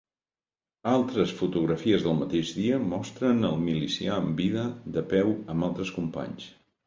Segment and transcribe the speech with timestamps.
[0.91, 4.63] Altres fotografies del mateix dia mostren al milicià amb vida
[4.97, 6.49] de peu amb altres companys.